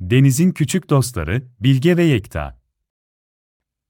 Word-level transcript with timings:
Deniz'in 0.00 0.50
küçük 0.50 0.90
dostları, 0.90 1.42
Bilge 1.60 1.96
ve 1.96 2.02
Yekta. 2.02 2.60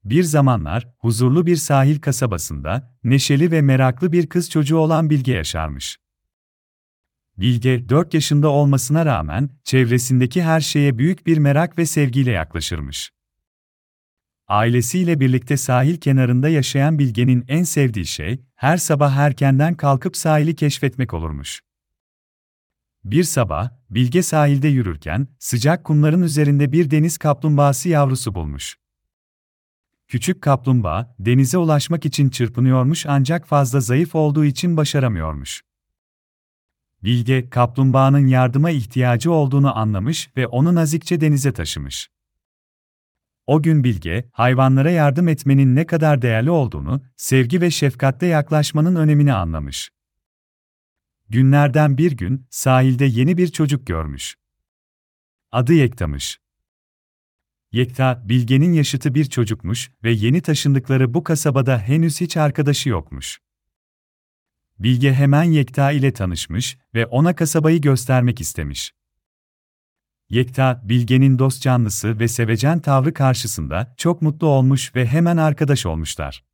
Bir 0.05 0.23
zamanlar, 0.23 0.89
huzurlu 0.99 1.47
bir 1.47 1.57
sahil 1.57 2.01
kasabasında, 2.01 2.97
neşeli 3.05 3.51
ve 3.51 3.63
meraklı 3.63 4.13
bir 4.13 4.27
kız 4.27 4.51
çocuğu 4.51 4.77
olan 4.77 5.11
Bilge 5.11 5.33
yaşarmış. 5.33 5.99
Bilge, 7.39 7.89
4 7.89 8.15
yaşında 8.15 8.49
olmasına 8.49 9.07
rağmen, 9.07 9.51
çevresindeki 9.65 10.43
her 10.43 10.61
şeye 10.61 10.99
büyük 10.99 11.27
bir 11.27 11.39
merak 11.39 11.79
ve 11.79 11.87
sevgiyle 11.87 12.31
yaklaşırmış. 12.31 13.11
Ailesiyle 14.49 15.21
birlikte 15.21 15.57
sahil 15.57 15.97
kenarında 15.97 16.49
yaşayan 16.49 16.99
Bilge'nin 16.99 17.45
en 17.49 17.63
sevdiği 17.63 18.07
şey, 18.07 18.45
her 18.55 18.77
sabah 18.77 19.17
erkenden 19.17 19.75
kalkıp 19.75 20.17
sahili 20.17 20.57
keşfetmek 20.57 21.15
olurmuş. 21.15 21.61
Bir 23.05 23.25
sabah, 23.25 23.71
Bilge 23.91 24.23
sahilde 24.23 24.69
yürürken, 24.69 25.29
sıcak 25.39 25.85
kumların 25.85 26.23
üzerinde 26.23 26.73
bir 26.73 26.91
deniz 26.91 27.19
kaplumbağası 27.19 27.89
yavrusu 27.89 28.35
bulmuş. 28.35 28.77
Küçük 30.09 30.43
kaplumbağa, 30.43 31.15
denize 31.19 31.59
ulaşmak 31.59 32.07
için 32.07 32.29
çırpınıyormuş 32.29 33.07
ancak 33.07 33.47
fazla 33.47 33.81
zayıf 33.81 34.15
olduğu 34.15 34.45
için 34.45 34.77
başaramıyormuş. 34.77 35.63
Bilge, 37.03 37.51
kaplumbağanın 37.51 38.27
yardıma 38.27 38.71
ihtiyacı 38.71 39.33
olduğunu 39.33 39.79
anlamış 39.79 40.31
ve 40.37 40.47
onu 40.47 40.75
nazikçe 40.75 41.21
denize 41.21 41.53
taşımış. 41.53 42.11
O 43.47 43.63
gün 43.63 43.85
Bilge, 43.85 44.31
hayvanlara 44.33 44.91
yardım 44.91 45.29
etmenin 45.29 45.77
ne 45.77 45.87
kadar 45.87 46.23
değerli 46.23 46.51
olduğunu, 46.51 47.03
sevgi 47.17 47.61
ve 47.61 47.71
şefkatle 47.71 48.27
yaklaşmanın 48.27 48.97
önemini 48.97 49.33
anlamış. 49.33 49.91
Günlerden 51.31 51.99
bir 51.99 52.13
gün, 52.13 52.47
sahilde 52.51 53.05
yeni 53.05 53.37
bir 53.37 53.49
çocuk 53.49 53.87
görmüş. 53.87 54.37
Adı 55.53 55.73
Yekta'mış. 55.73 56.41
Yekta, 57.73 58.23
Bilge'nin 58.29 58.73
yaşıtı 58.73 59.15
bir 59.15 59.25
çocukmuş 59.25 59.91
ve 60.05 60.13
yeni 60.13 60.43
taşındıkları 60.43 61.15
bu 61.15 61.25
kasabada 61.25 61.79
henüz 61.79 62.21
hiç 62.21 62.37
arkadaşı 62.37 62.89
yokmuş. 62.89 63.41
Bilge 64.79 65.13
hemen 65.13 65.43
Yekta 65.43 65.93
ile 65.93 66.13
tanışmış 66.13 66.79
ve 66.95 67.07
ona 67.07 67.37
kasabayı 67.37 67.81
göstermek 67.81 68.41
istemiş. 68.41 68.93
Yekta, 70.31 70.83
Bilge'nin 70.85 71.39
dost 71.39 71.63
canlısı 71.63 72.19
ve 72.19 72.29
sevecen 72.29 72.81
tavrı 72.81 73.15
karşısında 73.15 73.95
çok 73.97 74.23
mutlu 74.23 74.47
olmuş 74.47 74.95
ve 74.97 75.07
hemen 75.07 75.37
arkadaş 75.37 75.87
olmuşlar. 75.87 76.50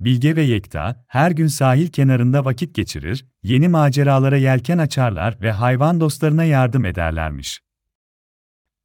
Bilge 0.00 0.36
ve 0.36 0.42
Yekta, 0.42 1.04
her 1.08 1.30
gün 1.30 1.46
sahil 1.46 1.88
kenarında 1.88 2.44
vakit 2.44 2.74
geçirir, 2.74 3.26
yeni 3.42 3.68
maceralara 3.68 4.36
yelken 4.36 4.78
açarlar 4.78 5.40
ve 5.40 5.52
hayvan 5.52 6.00
dostlarına 6.00 6.44
yardım 6.44 6.84
ederlermiş. 6.84 7.60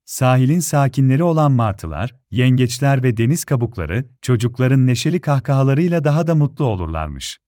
Sahilin 0.06 0.60
sakinleri 0.60 1.24
olan 1.24 1.52
martılar, 1.52 2.16
yengeçler 2.32 3.04
ve 3.04 3.18
deniz 3.18 3.46
kabukları, 3.46 4.06
çocukların 4.22 4.88
neşeli 4.88 5.22
kahkahalarıyla 5.22 6.04
daha 6.04 6.28
da 6.28 6.36
mutlu 6.36 6.66
olurlarmış. 6.66 7.40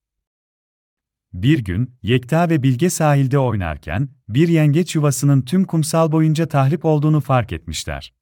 Bir 1.32 1.58
gün, 1.58 1.94
Yekta 2.02 2.50
ve 2.50 2.62
Bilge 2.62 2.90
sahilde 2.90 3.38
oynarken, 3.38 4.08
bir 4.28 4.48
yengeç 4.48 4.94
yuvasının 4.94 5.42
tüm 5.42 5.64
kumsal 5.64 6.12
boyunca 6.12 6.46
tahrip 6.46 6.84
olduğunu 6.84 7.20
fark 7.20 7.52
etmişler. 7.52 8.12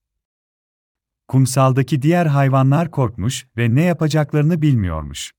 Kumsaldaki 1.28 2.02
diğer 2.02 2.26
hayvanlar 2.26 2.90
korkmuş 2.90 3.46
ve 3.56 3.74
ne 3.74 3.82
yapacaklarını 3.82 4.62
bilmiyormuş. 4.62 5.32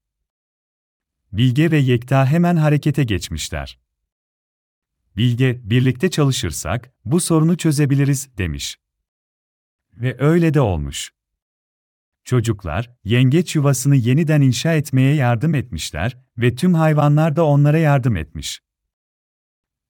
Bilge 1.31 1.71
ve 1.71 1.77
Yekta 1.77 2.25
hemen 2.25 2.55
harekete 2.55 3.03
geçmişler. 3.03 3.79
Bilge, 5.17 5.61
birlikte 5.63 6.09
çalışırsak 6.09 6.93
bu 7.05 7.19
sorunu 7.19 7.57
çözebiliriz 7.57 8.37
demiş. 8.37 8.77
Ve 9.93 10.15
öyle 10.19 10.53
de 10.53 10.61
olmuş. 10.61 11.11
Çocuklar, 12.23 12.91
yengeç 13.03 13.55
yuvasını 13.55 13.95
yeniden 13.95 14.41
inşa 14.41 14.73
etmeye 14.73 15.15
yardım 15.15 15.55
etmişler 15.55 16.17
ve 16.37 16.55
tüm 16.55 16.73
hayvanlar 16.73 17.35
da 17.35 17.45
onlara 17.45 17.77
yardım 17.77 18.17
etmiş. 18.17 18.61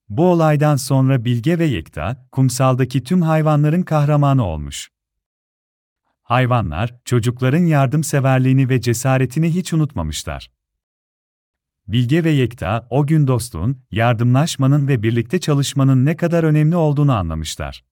Bu 0.09 0.25
olaydan 0.27 0.75
sonra 0.75 1.25
Bilge 1.25 1.59
ve 1.59 1.65
Yekta, 1.65 2.27
kumsaldaki 2.31 3.03
tüm 3.03 3.21
hayvanların 3.21 3.83
kahramanı 3.83 4.45
olmuş. 4.45 4.94
Hayvanlar, 6.25 6.95
çocukların 7.05 7.65
yardımseverliğini 7.65 8.69
ve 8.69 8.81
cesaretini 8.81 9.55
hiç 9.55 9.73
unutmamışlar. 9.73 10.51
Bilge 11.87 12.23
ve 12.23 12.29
Yekta, 12.29 12.87
o 12.89 13.07
gün 13.07 13.27
dostluğun, 13.27 13.81
yardımlaşmanın 13.91 14.87
ve 14.87 15.03
birlikte 15.03 15.39
çalışmanın 15.39 16.05
ne 16.05 16.15
kadar 16.17 16.43
önemli 16.43 16.75
olduğunu 16.75 17.13
anlamışlar. 17.13 17.83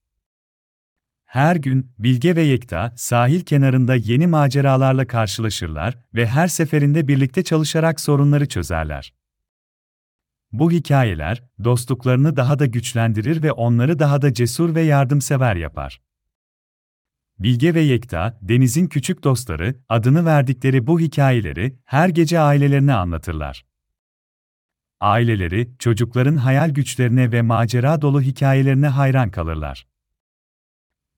Her 1.24 1.56
gün 1.56 1.92
Bilge 1.98 2.36
ve 2.36 2.42
Yekta 2.42 2.92
sahil 2.96 3.40
kenarında 3.40 3.94
yeni 3.94 4.26
maceralarla 4.26 5.06
karşılaşırlar 5.06 5.98
ve 6.14 6.26
her 6.26 6.48
seferinde 6.48 7.08
birlikte 7.08 7.44
çalışarak 7.44 8.00
sorunları 8.00 8.48
çözerler. 8.48 9.14
Bu 10.52 10.70
hikayeler 10.70 11.42
dostluklarını 11.64 12.36
daha 12.36 12.58
da 12.58 12.66
güçlendirir 12.66 13.42
ve 13.42 13.52
onları 13.52 13.98
daha 13.98 14.22
da 14.22 14.34
cesur 14.34 14.74
ve 14.74 14.82
yardımsever 14.82 15.56
yapar. 15.56 16.00
Bilge 17.38 17.74
ve 17.74 17.80
Yekta, 17.80 18.38
Deniz'in 18.42 18.86
küçük 18.86 19.24
dostları, 19.24 19.76
adını 19.88 20.24
verdikleri 20.24 20.86
bu 20.86 21.00
hikayeleri 21.00 21.78
her 21.84 22.08
gece 22.08 22.40
ailelerine 22.40 22.94
anlatırlar. 22.94 23.66
Aileleri, 25.00 25.70
çocukların 25.78 26.36
hayal 26.36 26.70
güçlerine 26.70 27.32
ve 27.32 27.42
macera 27.42 28.02
dolu 28.02 28.22
hikayelerine 28.22 28.88
hayran 28.88 29.30
kalırlar. 29.30 29.86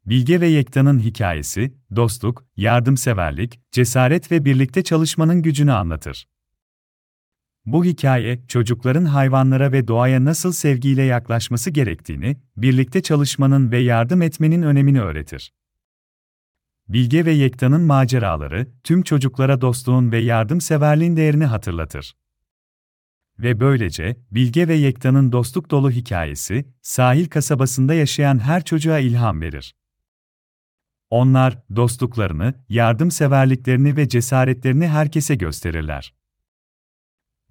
Bilge 0.06 0.40
ve 0.40 0.46
Yekta'nın 0.46 0.98
hikayesi, 0.98 1.74
dostluk, 1.96 2.44
yardımseverlik, 2.56 3.60
cesaret 3.72 4.32
ve 4.32 4.44
birlikte 4.44 4.84
çalışmanın 4.84 5.42
gücünü 5.42 5.72
anlatır. 5.72 6.28
Bu 7.66 7.84
hikaye, 7.84 8.46
çocukların 8.48 9.04
hayvanlara 9.04 9.72
ve 9.72 9.88
doğaya 9.88 10.24
nasıl 10.24 10.52
sevgiyle 10.52 11.02
yaklaşması 11.02 11.70
gerektiğini, 11.70 12.36
birlikte 12.56 13.02
çalışmanın 13.02 13.70
ve 13.70 13.78
yardım 13.78 14.22
etmenin 14.22 14.62
önemini 14.62 15.00
öğretir. 15.00 15.52
Bilge 16.88 17.24
ve 17.24 17.32
Yekta'nın 17.32 17.82
maceraları, 17.82 18.68
tüm 18.84 19.02
çocuklara 19.02 19.60
dostluğun 19.60 20.12
ve 20.12 20.18
yardımseverliğin 20.18 21.16
değerini 21.16 21.44
hatırlatır. 21.44 22.16
Ve 23.38 23.60
böylece, 23.60 24.16
Bilge 24.30 24.68
ve 24.68 24.74
Yekta'nın 24.74 25.32
dostluk 25.32 25.70
dolu 25.70 25.90
hikayesi, 25.90 26.64
sahil 26.82 27.26
kasabasında 27.26 27.94
yaşayan 27.94 28.38
her 28.38 28.64
çocuğa 28.64 28.98
ilham 28.98 29.40
verir. 29.40 29.74
Onlar, 31.10 31.58
dostluklarını, 31.76 32.54
yardımseverliklerini 32.68 33.96
ve 33.96 34.08
cesaretlerini 34.08 34.88
herkese 34.88 35.34
gösterirler. 35.34 36.14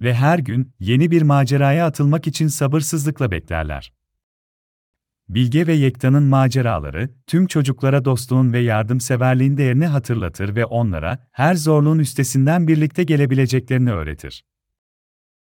Ve 0.02 0.14
her 0.14 0.40
gün, 0.40 0.74
yeni 0.80 1.12
bir 1.12 1.22
maceraya 1.22 1.86
atılmak 1.86 2.28
için 2.28 2.48
sabırsızlıkla 2.48 3.32
beklerler. 3.32 3.94
Bilge 5.30 5.68
ve 5.68 5.74
Yekta'nın 5.74 6.24
maceraları, 6.24 7.10
tüm 7.28 7.48
çocuklara 7.48 8.06
dostluğun 8.06 8.54
ve 8.54 8.60
yardımseverliğin 8.60 9.58
değerini 9.58 9.86
hatırlatır 9.86 10.56
ve 10.56 10.66
onlara, 10.66 11.28
her 11.32 11.56
zorluğun 11.56 12.00
üstesinden 12.00 12.68
birlikte 12.68 13.04
gelebileceklerini 13.04 13.92
öğretir. 13.92 14.44